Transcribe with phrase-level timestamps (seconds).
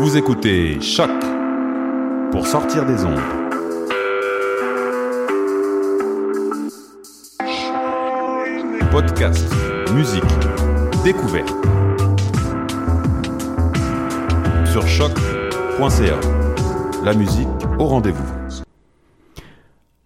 [0.00, 1.10] Vous écoutez Choc
[2.30, 3.18] pour sortir des ondes.
[8.92, 9.52] Podcast,
[9.92, 10.22] musique,
[11.02, 11.52] découverte.
[14.70, 16.20] Sur choc.ca.
[17.04, 17.48] La musique
[17.80, 18.22] au rendez-vous.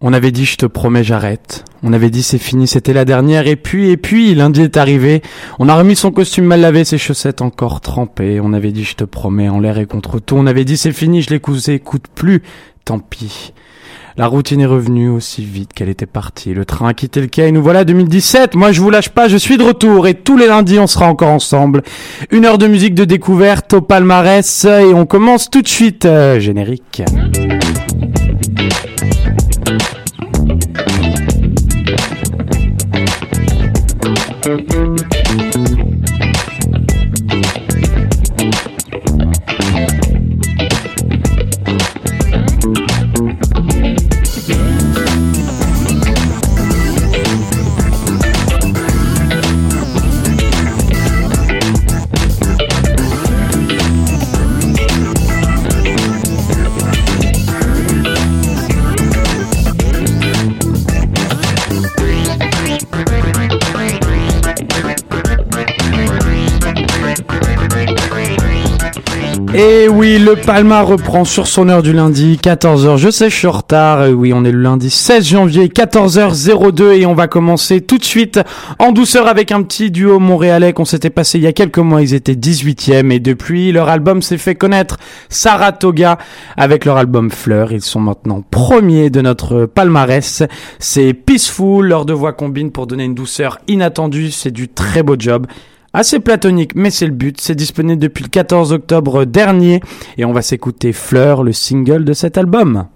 [0.01, 1.65] On avait dit je te promets j'arrête.
[1.83, 3.45] On avait dit c'est fini, c'était la dernière.
[3.45, 5.21] Et puis, et puis, lundi est arrivé.
[5.59, 8.39] On a remis son costume mal lavé, ses chaussettes encore trempées.
[8.41, 10.35] On avait dit je te promets en l'air et contre tout.
[10.37, 12.41] On avait dit c'est fini, je l'écoute, écoute plus.
[12.85, 13.53] Tant pis.
[14.15, 16.53] La routine est revenue aussi vite qu'elle était partie.
[16.53, 18.53] Le train a quitté le quai nous voilà 2017.
[18.53, 21.07] Moi je vous lâche pas, je suis de retour et tous les lundis on sera
[21.07, 21.81] encore ensemble.
[22.29, 26.05] Une heure de musique de découverte au palmarès et on commence tout de suite.
[26.05, 27.01] Euh, générique.
[70.23, 72.95] Le Palma reprend sur son heure du lundi, 14h.
[72.95, 74.05] Je sais, je suis en retard.
[74.05, 78.05] Et oui, on est le lundi 16 janvier, 14h02 et on va commencer tout de
[78.05, 78.39] suite
[78.79, 82.01] en douceur avec un petit duo montréalais qu'on s'était passé il y a quelques mois.
[82.01, 84.97] Ils étaient 18e et depuis, leur album s'est fait connaître.
[85.27, 86.17] Saratoga
[86.55, 87.73] avec leur album Fleur.
[87.73, 90.43] Ils sont maintenant premiers de notre palmarès.
[90.79, 91.85] C'est Peaceful.
[91.85, 94.31] Leurs deux voix combinent pour donner une douceur inattendue.
[94.31, 95.47] C'est du très beau job.
[95.95, 97.39] Assez platonique, mais c'est le but.
[97.39, 99.79] C'est disponible depuis le 14 octobre dernier
[100.17, 102.87] et on va s'écouter Fleur, le single de cet album.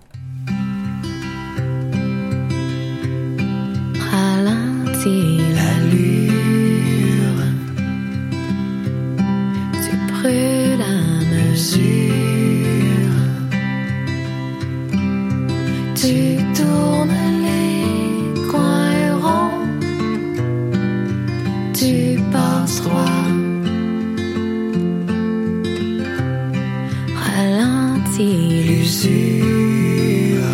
[27.16, 30.54] Ralentis l'usure.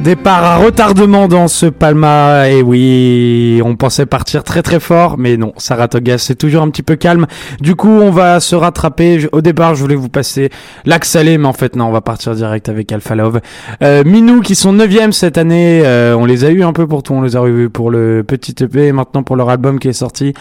[0.09, 2.49] Départ à retardement dans ce Palma.
[2.49, 6.81] Et oui, on pensait partir très très fort, mais non, Saratoga c'est toujours un petit
[6.81, 7.27] peu calme.
[7.61, 9.29] Du coup, on va se rattraper.
[9.31, 10.49] Au départ, je voulais vous passer
[10.85, 13.39] Lac Salé, mais en fait non, on va partir direct avec Alpha Love.
[13.83, 17.03] Euh, Minou qui sont 9 cette année, euh, on les a eu un peu pour
[17.03, 19.89] tout, on les a eu pour le petit EP et maintenant pour leur album qui
[19.89, 20.33] est sorti.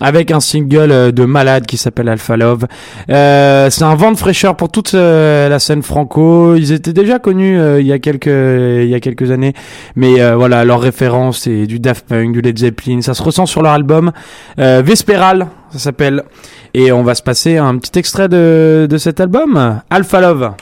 [0.00, 2.66] Avec un single euh, de malade qui s'appelle Alpha Love.
[3.10, 6.54] Euh, c'est un vent de fraîcheur pour toute euh, la scène franco.
[6.54, 9.52] Ils étaient déjà connus euh, il y a quelques il y a quelques années,
[9.94, 13.02] mais voilà leur référence c'est du Daft Punk, du Led Zeppelin.
[13.02, 14.12] Ça se ressent sur leur album
[14.56, 16.22] Vesperal, ça s'appelle.
[16.74, 20.52] Et on va se passer un petit extrait de de cet album, Alpha Love.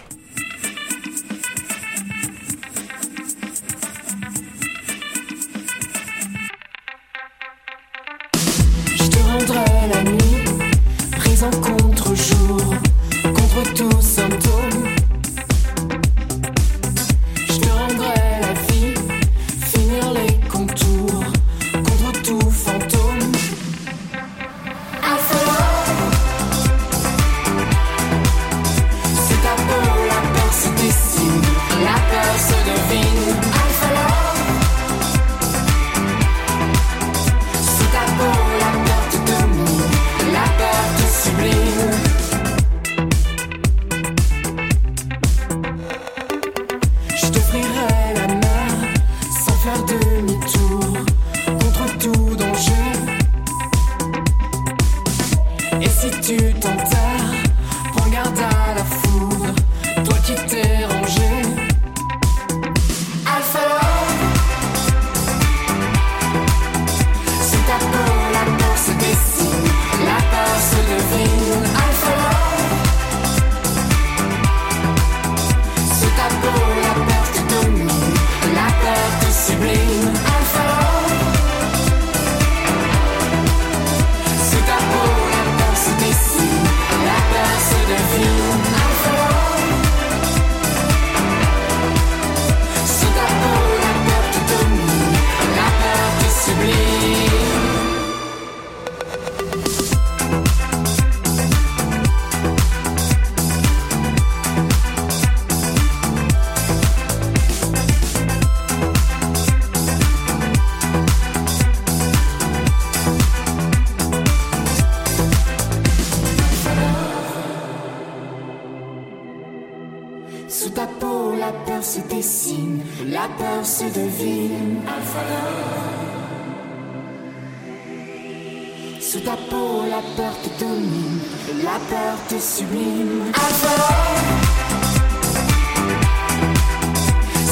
[129.48, 131.20] Peau, la peur te domine,
[131.62, 133.32] la peur te sublime.
[133.32, 134.10] Love.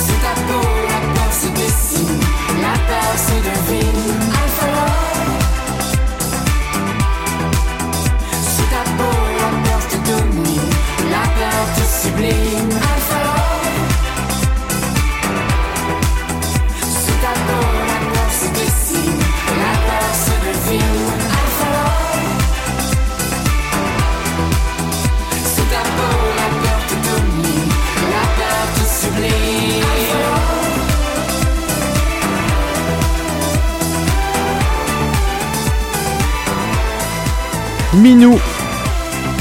[0.02, 2.20] Sous ta peau, la peur se dessine,
[2.60, 3.77] la peur se devine.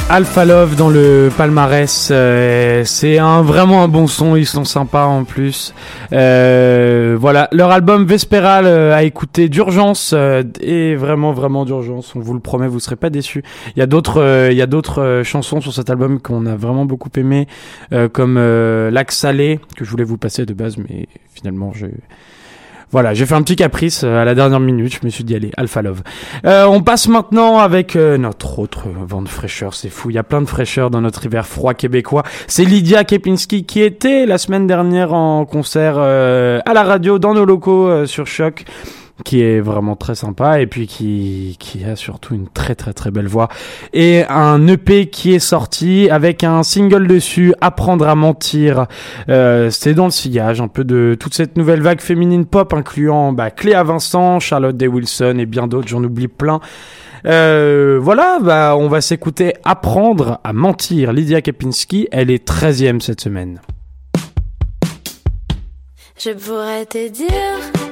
[0.10, 5.06] Alpha Love dans le palmarès, euh, c'est un vraiment un bon son, ils sont sympas
[5.06, 5.74] en plus.
[6.14, 12.16] Euh, voilà, leur album Vesperal euh, à écouter d'urgence euh, et vraiment vraiment d'urgence.
[12.16, 13.44] On vous le promet, vous serez pas déçus.
[13.76, 16.46] Il y a d'autres, euh, il y a d'autres euh, chansons sur cet album qu'on
[16.46, 17.46] a vraiment beaucoup aimé,
[18.14, 18.40] comme
[18.90, 21.88] Lac Salé que je voulais vous passer de base, mais finalement je
[22.91, 24.98] voilà, j'ai fait un petit caprice euh, à la dernière minute.
[25.01, 26.03] Je me suis dit, allez, Alpha Love.
[26.46, 29.74] Euh, on passe maintenant avec euh, notre autre vent de fraîcheur.
[29.74, 32.24] C'est fou, il y a plein de fraîcheur dans notre hiver froid québécois.
[32.48, 37.34] C'est Lydia Kepinski qui était la semaine dernière en concert euh, à la radio dans
[37.34, 38.65] nos locaux euh, sur Choc
[39.24, 43.12] qui est vraiment très sympa et puis qui, qui a surtout une très très très
[43.12, 43.50] belle voix
[43.94, 48.88] et un EP qui est sorti avec un single dessus apprendre à mentir
[49.30, 53.34] euh, c'est dans le sillage un peu de toute cette nouvelle vague féminine pop incluant
[53.34, 56.60] bah, Cléa Vincent, Charlotte Day Wilson et bien d'autres j'en oublie plein
[57.26, 61.12] euh, voilà, bah, on va s'écouter Apprendre à mentir.
[61.12, 63.60] Lydia Kepinski, elle est 13e cette semaine.
[66.18, 67.87] Je pourrais te dire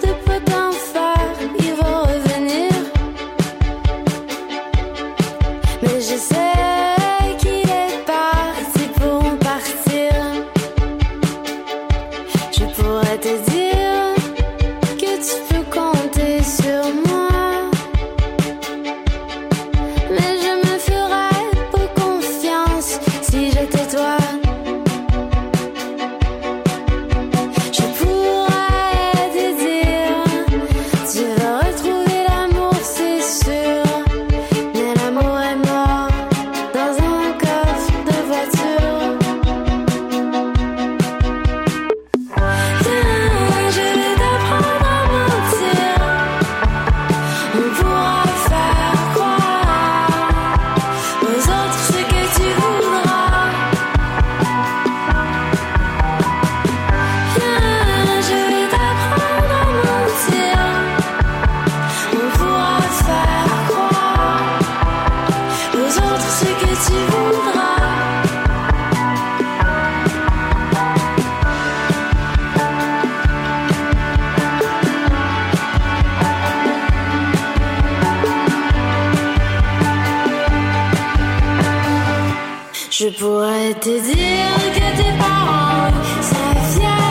[82.97, 87.04] Je pourrais te dire que tes parents seraient fiers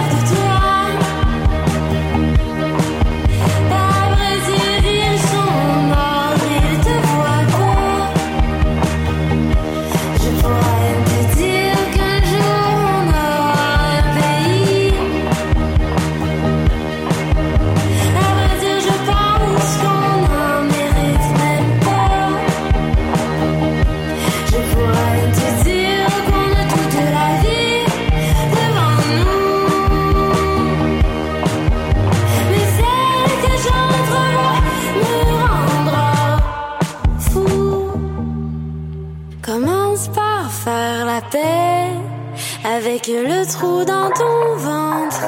[43.22, 45.22] le trou dans ton ventre.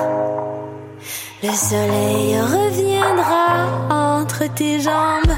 [1.43, 5.37] Le soleil reviendra entre tes jambes.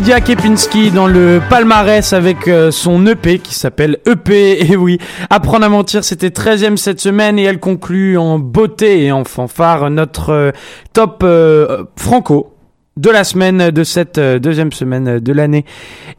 [0.00, 4.64] Lydia Kepinski dans le palmarès avec euh, son EP qui s'appelle EP.
[4.72, 4.96] Et oui,
[5.28, 9.90] apprendre à mentir, c'était 13e cette semaine et elle conclut en beauté et en fanfare
[9.90, 10.52] notre euh,
[10.94, 12.56] top euh, franco
[12.96, 15.66] de la semaine de cette deuxième semaine de l'année.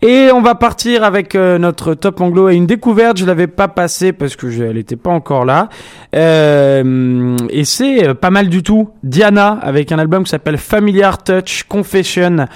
[0.04, 3.18] Et on va partir avec notre top anglo et une découverte.
[3.18, 5.70] Je l'avais pas passée parce que elle était pas encore là.
[6.14, 8.90] Et c'est pas mal du tout.
[9.04, 12.48] Diana avec un album qui s'appelle Familiar Touch Confession.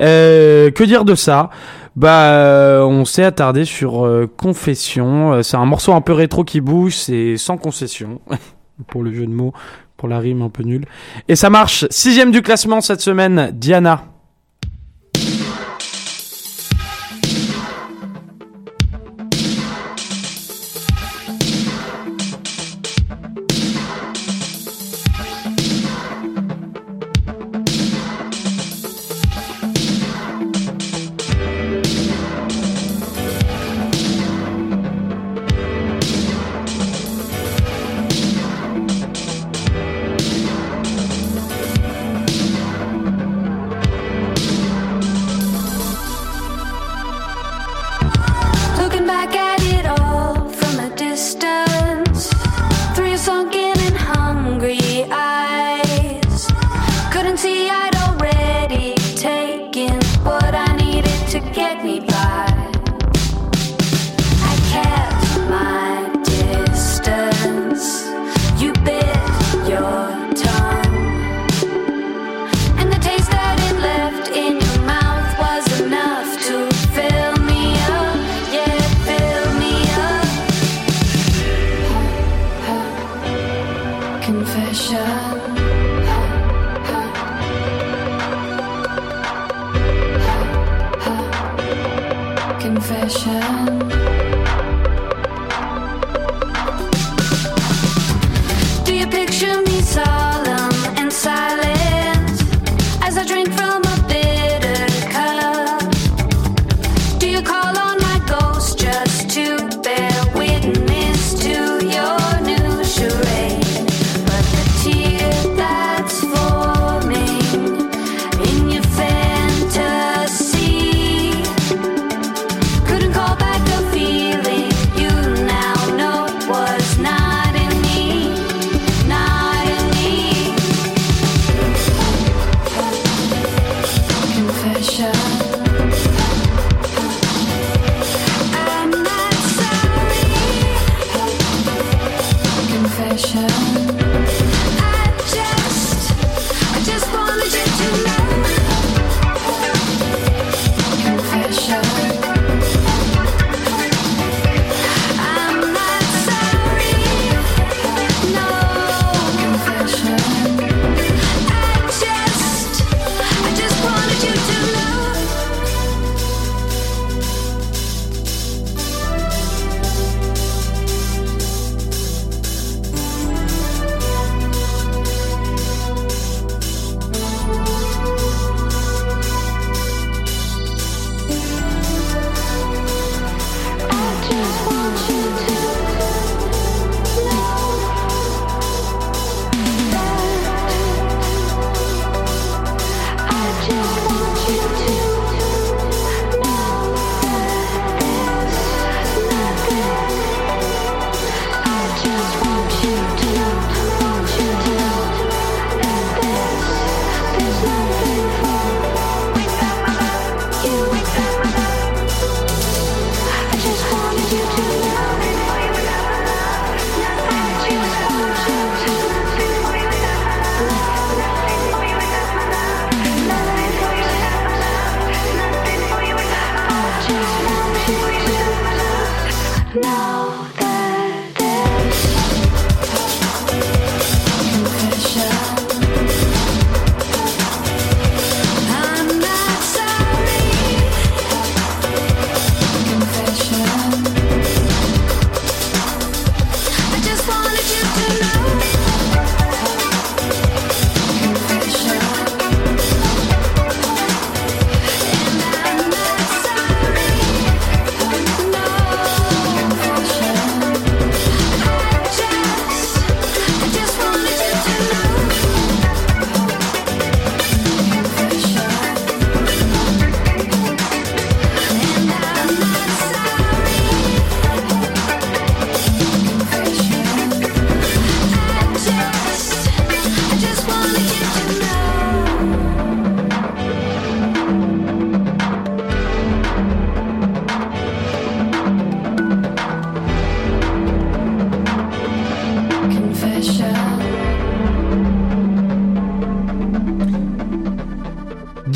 [0.00, 1.50] Euh, que dire de ça?
[1.96, 5.34] Bah, euh, on s'est attardé sur euh, Confession.
[5.34, 8.20] Euh, C'est un morceau un peu rétro qui bouge, c'est sans concession.
[8.88, 9.52] pour le jeu de mots,
[9.96, 10.84] pour la rime un peu nulle.
[11.28, 11.86] Et ça marche.
[11.90, 14.02] Sixième du classement cette semaine, Diana.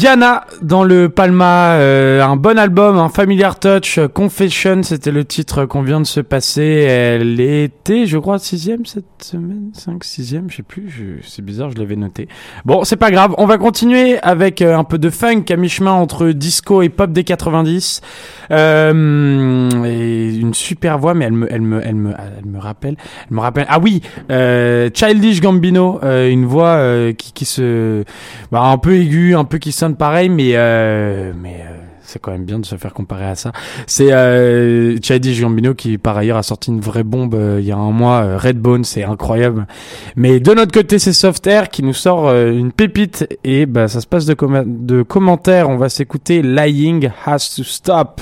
[0.09, 5.25] Diana dans le Palma, euh, un bon album, un Familiar Touch, euh, Confession, c'était le
[5.25, 6.63] titre qu'on vient de se passer.
[6.63, 11.71] Elle était, je crois, sixième cette semaine, 5 sixième, je sais plus, je- c'est bizarre,
[11.71, 12.29] je l'avais noté.
[12.65, 15.93] Bon, c'est pas grave, on va continuer avec euh, un peu de funk à mi-chemin
[15.93, 18.01] entre disco et pop des 90.
[18.51, 22.97] Euh, et une super voix, mais elle me, elle me, elle me, elle me rappelle,
[23.31, 23.67] elle me rappelle.
[23.69, 26.79] Ah oui, euh, Childish Gambino, euh, une voix
[27.17, 28.05] qui, qui se,
[28.51, 32.31] bah, un peu aiguë, un peu qui sonne pareil, mais, euh, mais euh, c'est quand
[32.33, 33.53] même bien de se faire comparer à ça.
[33.87, 37.73] C'est euh, Childish Gambino qui par ailleurs a sorti une vraie bombe euh, il y
[37.73, 39.67] a un mois, euh, Redbone, c'est incroyable.
[40.17, 43.89] Mais de notre côté, c'est Soft Air qui nous sort euh, une pépite et bah
[43.89, 45.69] ça se passe de, comma- de commentaires.
[45.69, 48.21] On va s'écouter Lying Has to Stop.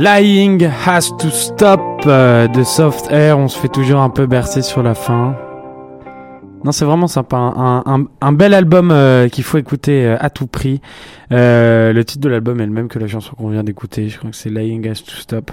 [0.00, 3.38] Lying has to stop euh, de Soft Air.
[3.38, 5.36] On se fait toujours un peu bercer sur la fin.
[6.64, 7.36] Non, c'est vraiment sympa.
[7.36, 10.80] Un, un- un bel album euh, qu'il faut écouter euh, à tout prix.
[11.32, 14.08] Euh, le titre de l'album est le même que la chanson qu'on vient d'écouter.
[14.08, 15.50] Je crois que c'est Lying has to stop.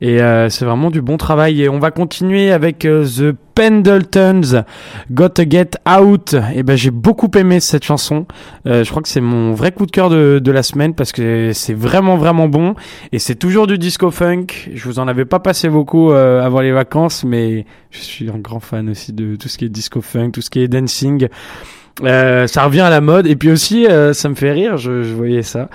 [0.00, 1.62] Et euh, c'est vraiment du bon travail.
[1.62, 4.64] Et on va continuer avec euh, The Pendletons,
[5.10, 6.34] Gotta Get Out.
[6.54, 8.26] Et ben j'ai beaucoup aimé cette chanson.
[8.66, 11.12] Euh, je crois que c'est mon vrai coup de cœur de, de la semaine parce
[11.12, 12.74] que c'est vraiment vraiment bon.
[13.12, 14.46] Et c'est toujours du disco funk.
[14.72, 18.38] Je vous en avais pas passé beaucoup euh, avant les vacances, mais je suis un
[18.38, 21.28] grand fan aussi de tout ce qui est disco funk, tout ce qui est dancing.
[22.02, 24.78] Euh, ça revient à la mode et puis aussi ça me fait rire.
[24.78, 25.68] Je, je voyais ça.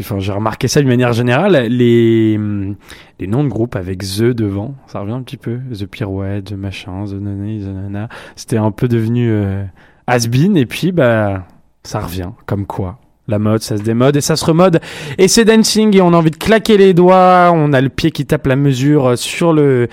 [0.00, 1.66] Enfin, j'ai remarqué ça d'une manière générale.
[1.68, 2.76] Les hum,
[3.20, 5.58] les noms de groupes avec The devant, ça revient un petit peu.
[5.72, 8.08] The Pirouette, The Machin, The Nani, The Nana.
[8.36, 9.64] C'était un peu devenu euh,
[10.06, 11.46] has-been et puis bah
[11.82, 12.30] ça revient.
[12.46, 12.98] Comme quoi.
[13.28, 14.80] La mode, ça se démode et ça se remode.
[15.16, 17.52] Et c'est dancing et on a envie de claquer les doigts.
[17.54, 19.88] On a le pied qui tape la mesure sur le,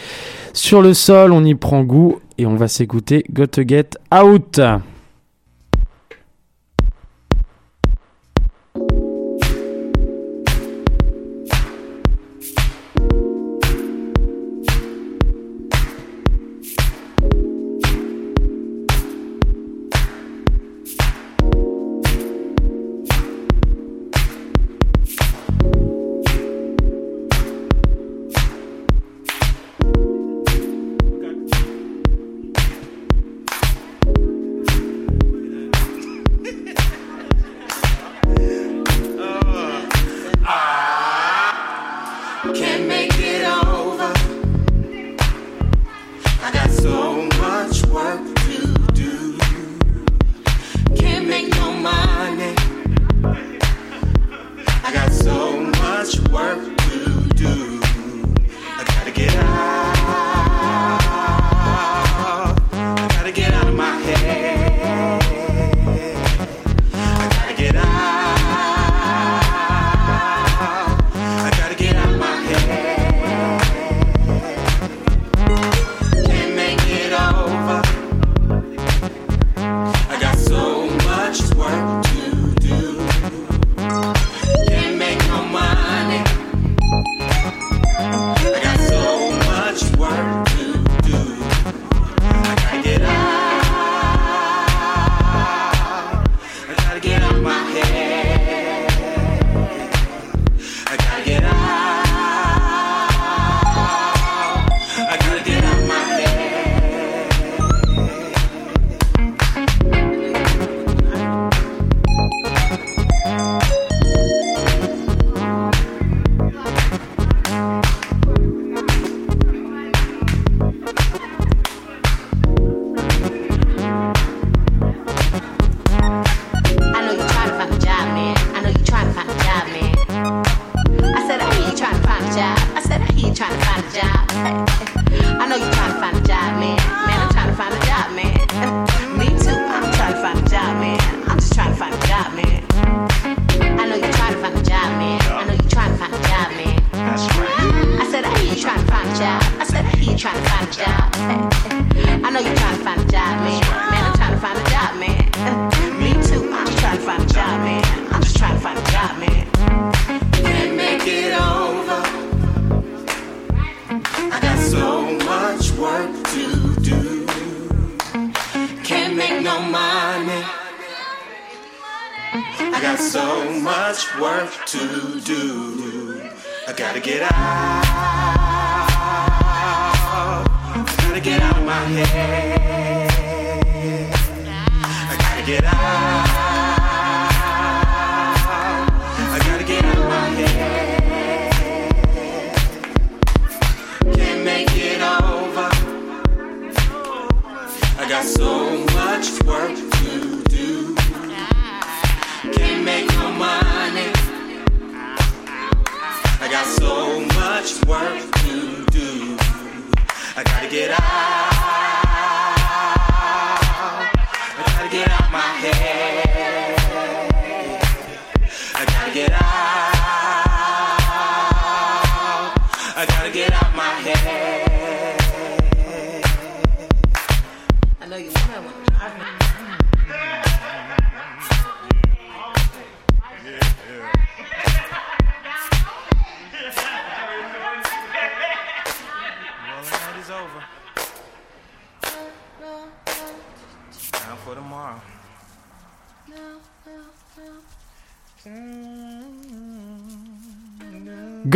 [0.54, 1.32] sur le sol.
[1.32, 4.60] On y prend goût et on va s'écouter Got to Get Out.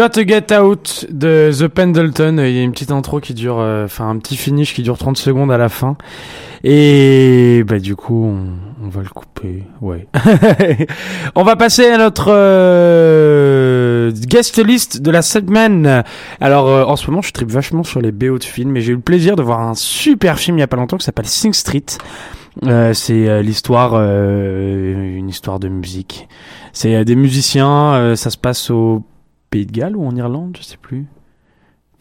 [0.09, 2.37] To Get Out de The Pendleton.
[2.39, 4.97] Il y a une petite intro qui dure, euh, enfin un petit finish qui dure
[4.97, 5.97] 30 secondes à la fin.
[6.63, 8.35] Et bah du coup,
[8.83, 9.63] on, va le couper.
[9.81, 10.07] Ouais.
[11.35, 16.03] on va passer à notre euh, guest list de la semaine.
[16.41, 18.91] Alors euh, en ce moment, je tripe vachement sur les BO de films, et j'ai
[18.91, 21.27] eu le plaisir de voir un super film il y a pas longtemps qui s'appelle
[21.27, 21.85] Sing Street.
[22.93, 26.27] C'est l'histoire, une histoire de musique.
[26.71, 28.15] C'est des musiciens.
[28.15, 29.03] ça se passe au
[29.53, 31.05] Pays de Galles ou en Irlande, je sais plus.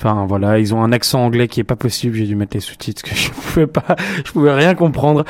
[0.01, 2.17] Enfin voilà, ils ont un accent anglais qui est pas possible.
[2.17, 5.27] J'ai dû mettre les sous-titres parce que je pouvais pas, je pouvais rien comprendre.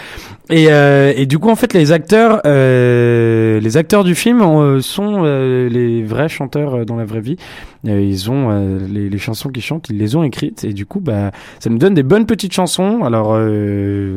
[0.48, 5.24] Et, euh, du coup en fait les acteurs, euh, les acteurs du film euh, sont
[5.24, 7.38] les vrais chanteurs dans la vraie vie.
[7.82, 11.70] Ils ont les, chansons qu'ils chantent, ils les ont écrites et du coup bah ça
[11.70, 13.02] me donne des bonnes petites chansons.
[13.02, 13.36] Alors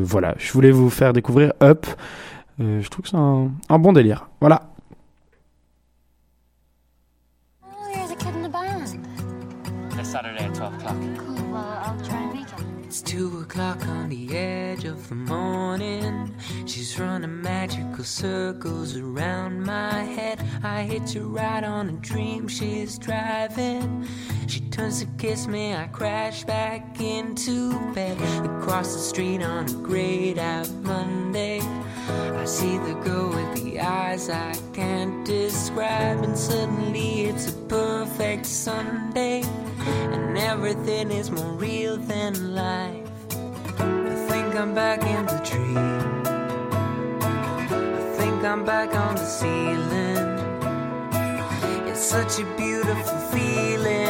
[0.03, 1.87] voilà, je voulais vous faire découvrir Up.
[2.59, 4.29] Je trouve que c'est un bon délire.
[4.41, 4.74] Voilà.
[18.05, 20.39] Circles around my head.
[20.63, 24.07] I hitch a ride on a dream she's driving.
[24.47, 28.17] She turns to kiss me, I crash back into bed.
[28.45, 31.61] Across the street on a grayed out Monday.
[32.07, 38.45] I see the girl with the eyes I can't describe, and suddenly it's a perfect
[38.45, 39.43] Sunday,
[39.87, 43.09] and everything is more real than life.
[43.79, 46.14] I think I'm back in the dream.
[48.45, 50.38] I'm back on the ceiling.
[51.89, 54.04] It's such a beautiful feeling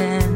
[0.00, 0.29] pretend.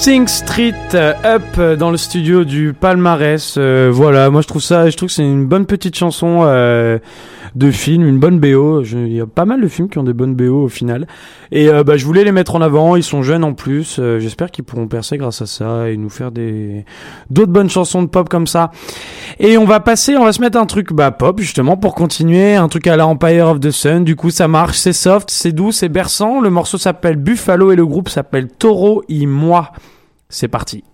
[0.00, 3.56] Sing Street euh, Up euh, dans le studio du palmarès.
[3.58, 6.98] Euh, voilà, moi je trouve ça, je trouve que c'est une bonne petite chanson euh,
[7.54, 8.82] de film, une bonne BO.
[8.82, 11.06] Il y a pas mal de films qui ont des bonnes BO au final.
[11.52, 12.96] Et euh, bah, je voulais les mettre en avant.
[12.96, 13.96] Ils sont jeunes en plus.
[13.98, 16.84] Euh, J'espère qu'ils pourront percer grâce à ça et nous faire des
[17.30, 18.70] d'autres bonnes chansons de pop comme ça.
[19.38, 22.54] Et on va passer, on va se mettre un truc bah pop justement pour continuer,
[22.54, 24.04] un truc à la Empire of the Sun.
[24.04, 26.40] Du coup, ça marche, c'est soft, c'est doux, c'est berçant.
[26.40, 29.72] Le morceau s'appelle Buffalo et le groupe s'appelle Taureau y moi.
[30.28, 30.84] C'est parti.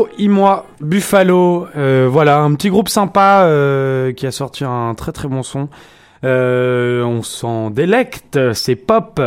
[0.00, 5.12] Taureau, moi, Buffalo, euh, voilà, un petit groupe sympa euh, qui a sorti un très
[5.12, 5.68] très bon son.
[6.22, 9.20] Euh, on s'en délecte, c'est pop.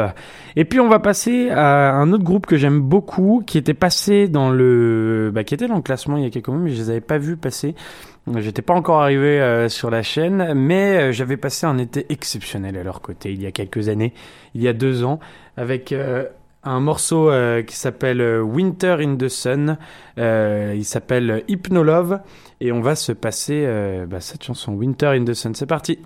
[0.55, 4.27] Et puis on va passer à un autre groupe que j'aime beaucoup, qui était passé
[4.27, 6.81] dans le, bah, qui était dans le classement il y a quelques mois, mais je
[6.81, 7.75] les avais pas vus passer.
[8.37, 13.01] J'étais pas encore arrivé sur la chaîne, mais j'avais passé un été exceptionnel à leur
[13.01, 14.13] côté il y a quelques années,
[14.55, 15.19] il y a deux ans,
[15.57, 15.93] avec
[16.63, 19.77] un morceau euh, qui s'appelle euh, Winter in the Sun.
[20.17, 22.19] Euh, il s'appelle Hypnolove
[22.61, 23.67] et on va se passer
[24.07, 25.53] bah, cette chanson Winter in the Sun.
[25.55, 25.99] C'est parti.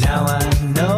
[0.00, 0.40] Now I
[0.74, 0.95] know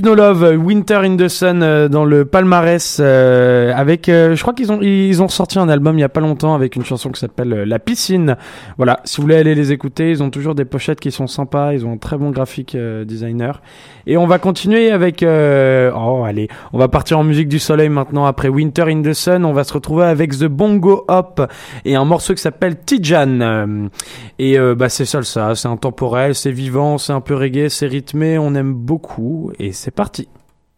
[0.00, 4.72] Hypnolove, Winter in the Sun euh, dans le palmarès euh, avec, euh, je crois qu'ils
[4.72, 7.20] ont ils ont sorti un album il y a pas longtemps avec une chanson qui
[7.20, 8.38] s'appelle La piscine.
[8.78, 11.74] Voilà, si vous voulez aller les écouter, ils ont toujours des pochettes qui sont sympas,
[11.74, 12.74] ils ont un très bon graphique
[13.04, 13.60] designer.
[14.06, 18.24] Et on va continuer avec, oh allez, on va partir en musique du soleil maintenant
[18.24, 19.44] après Winter in the Sun.
[19.44, 21.42] On va se retrouver avec The Bongo Hop
[21.84, 23.90] et un morceau qui s'appelle Tijan.
[24.38, 28.38] Et bah c'est seul ça, c'est intemporel, c'est vivant, c'est un peu reggae, c'est rythmé,
[28.38, 30.28] on aime beaucoup et c'est parti.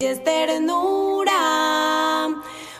[0.01, 1.33] es ternura,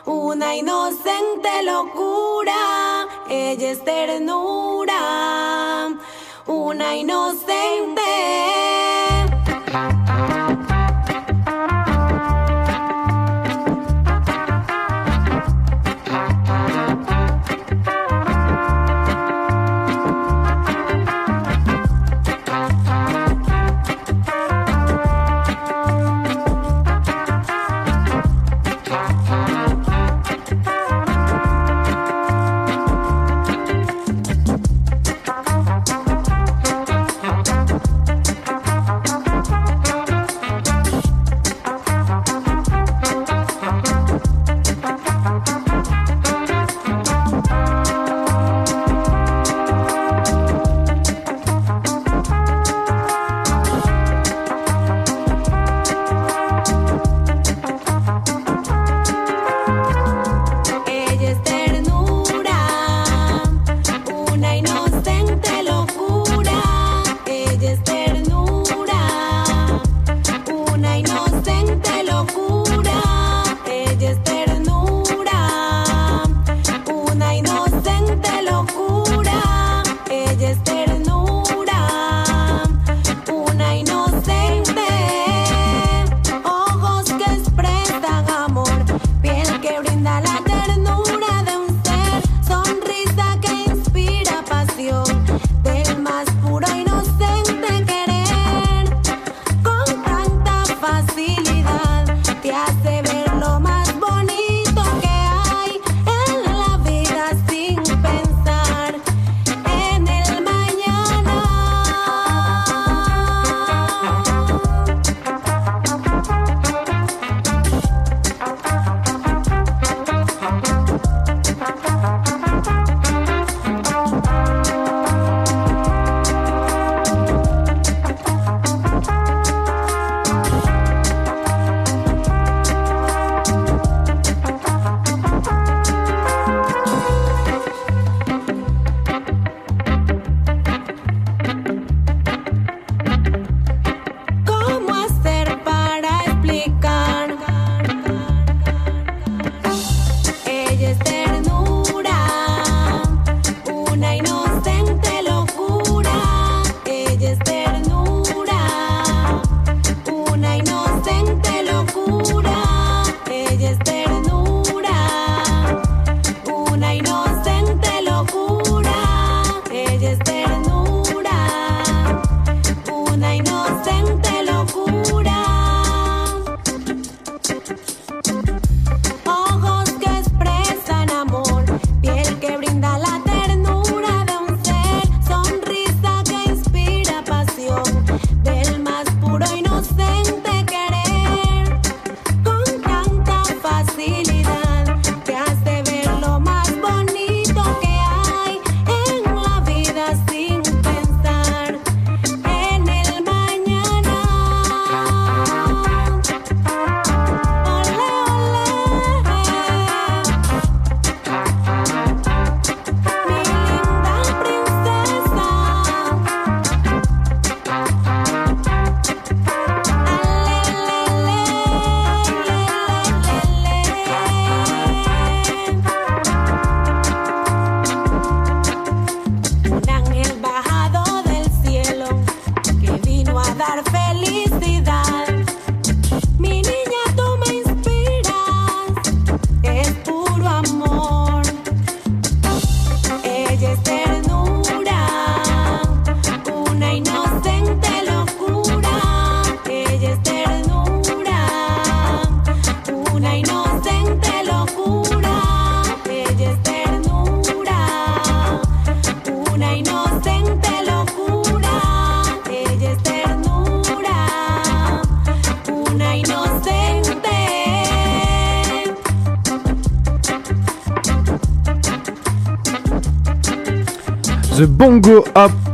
[0.07, 3.07] una inocente locura.
[3.29, 4.99] Ella es ternura,
[6.47, 8.62] una inocente.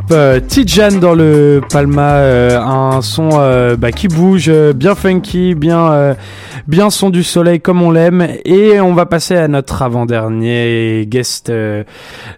[0.08, 4.94] Hop, euh, Tijan dans le Palma, euh, un son euh, bah, qui bouge, euh, bien
[4.94, 6.16] funky, bien,
[6.66, 8.26] bien son du soleil comme on l'aime.
[8.46, 11.52] Et on va passer à notre avant-dernier guest,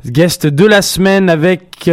[0.05, 1.89] guest de la semaine avec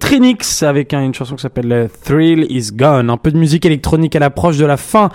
[0.00, 3.08] Trinix, avec une chanson qui s'appelle Thrill Is Gone.
[3.08, 5.10] Un peu de musique électronique à l'approche de la fin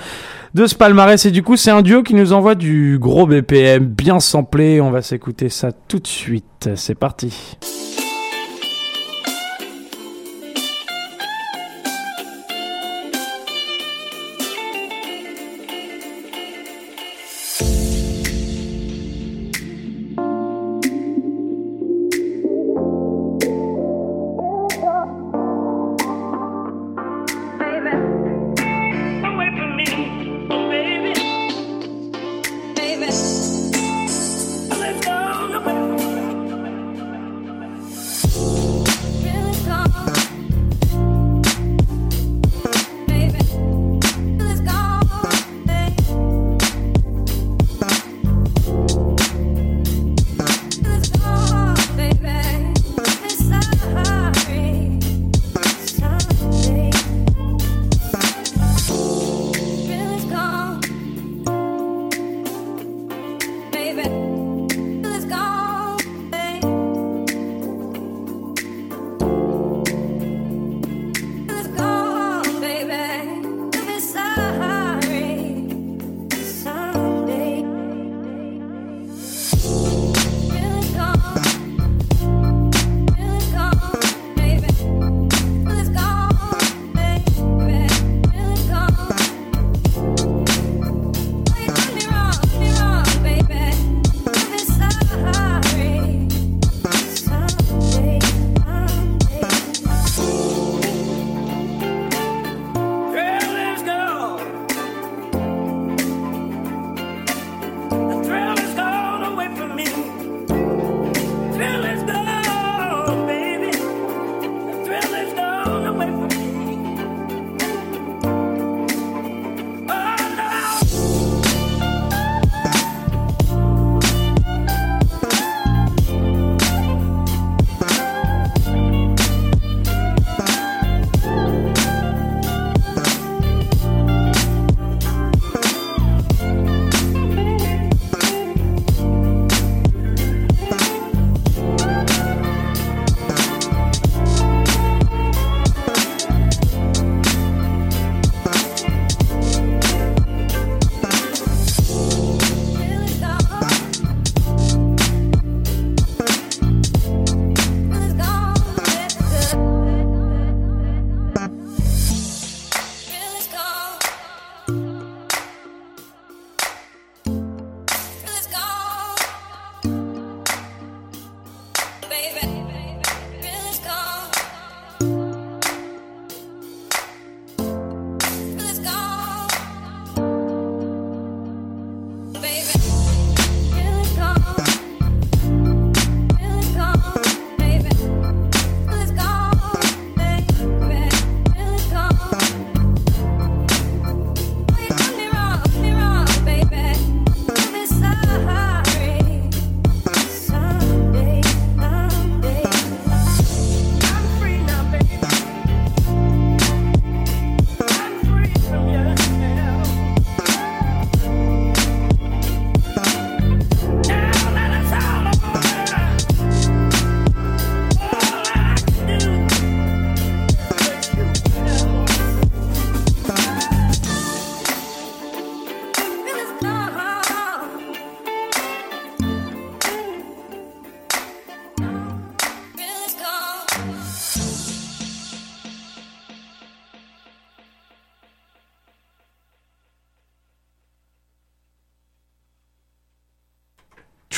[0.53, 1.25] de ce palmarès.
[1.25, 4.79] Et du coup, c'est un duo qui nous envoie du gros BPM bien samplé.
[4.79, 6.69] On va s'écouter ça tout de suite.
[6.75, 7.57] C'est parti.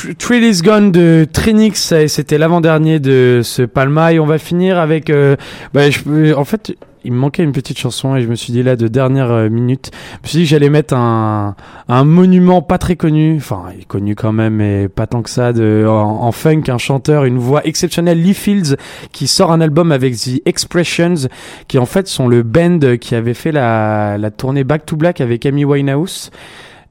[0.08, 4.14] Tr- Thrill is Gone de Trinix, c'était l'avant-dernier de ce Palma.
[4.14, 5.36] Et on va finir avec euh,
[5.74, 8.64] bah, je, en fait il me manquait une petite chanson et je me suis dit
[8.64, 11.55] là de dernière euh, minute je me suis dit que j'allais mettre un,
[11.88, 15.86] un monument pas très connu enfin connu quand même mais pas tant que ça de,
[15.88, 15.93] en,
[16.24, 18.76] en funk un chanteur une voix exceptionnelle Lee Fields
[19.14, 21.30] qui sort un album avec The Expressions
[21.70, 25.22] qui en fait sont le band qui avait fait la, la tournée Back to Black
[25.22, 26.32] avec Amy Winehouse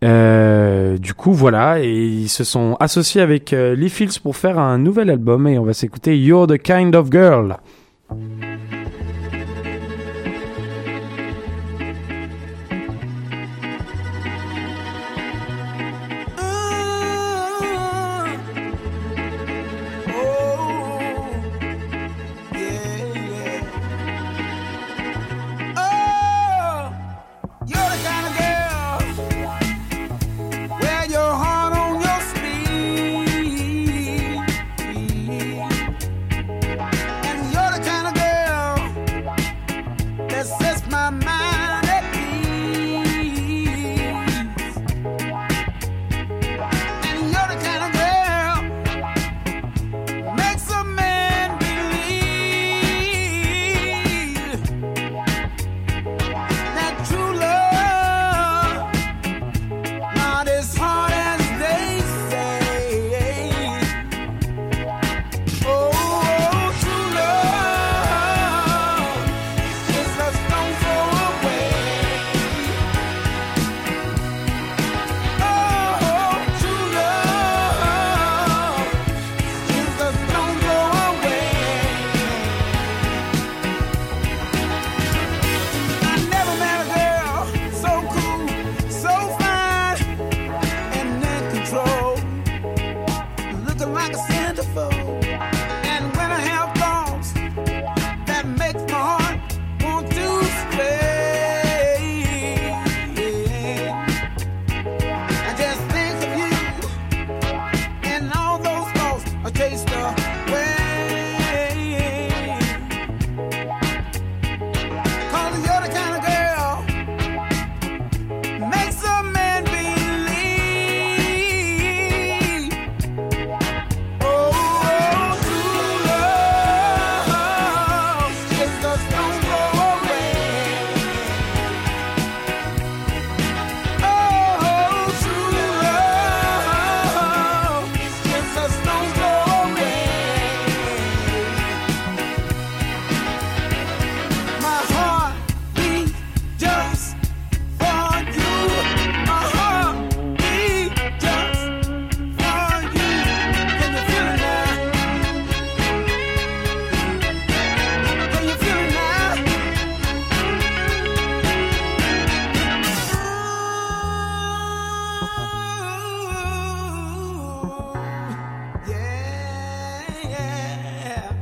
[0.05, 4.59] Euh, du coup, voilà, et ils se sont associés avec euh, Lee Fields pour faire
[4.59, 7.57] un nouvel album et on va s'écouter You're the Kind of Girl.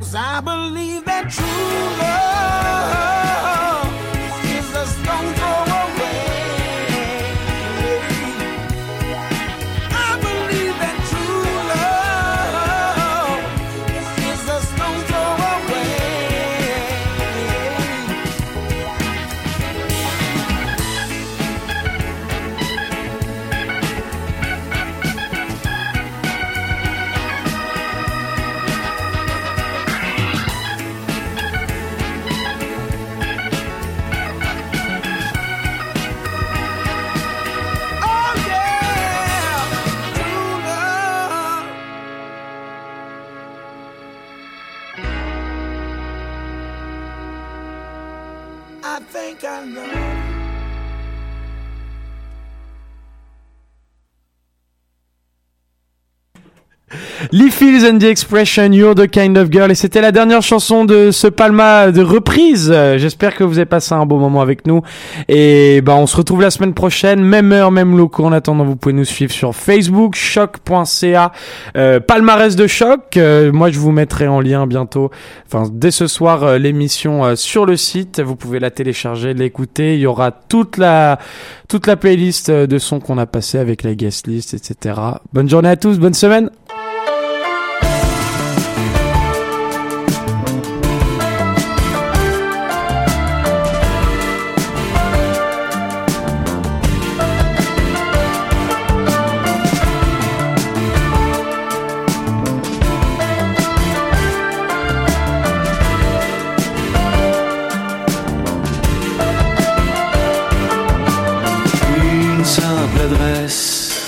[0.00, 2.63] 'Cause I believe that true love
[57.44, 59.70] Lee Fields and the Expression, You're the Kind of Girl.
[59.70, 62.72] Et c'était la dernière chanson de ce Palma de reprise.
[62.96, 64.80] J'espère que vous avez passé un beau moment avec nous.
[65.28, 68.24] Et ben, on se retrouve la semaine prochaine, même heure, même locaux.
[68.24, 71.32] En attendant, vous pouvez nous suivre sur Facebook, choc.ca,
[71.76, 73.18] euh, palmarès de choc.
[73.18, 75.10] Euh, moi, je vous mettrai en lien bientôt,
[75.46, 78.20] enfin, dès ce soir, euh, l'émission euh, sur le site.
[78.20, 79.96] Vous pouvez la télécharger, l'écouter.
[79.96, 81.18] Il y aura toute la,
[81.68, 84.98] toute la playlist euh, de sons qu'on a passé avec la guest list, etc.
[85.32, 86.50] Bonne journée à tous, bonne semaine.
[112.44, 114.06] Simple adresse,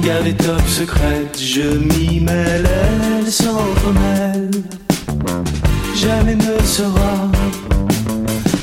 [0.00, 4.50] gardée top secrète, je m'y mêle, elle s'entremêle.
[5.94, 7.28] Jamais ne sera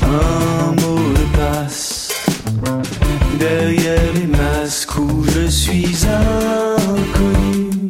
[0.02, 2.12] un mot de passe.
[3.38, 7.88] derrière les masques où je suis inconnu.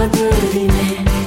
[0.00, 1.19] Je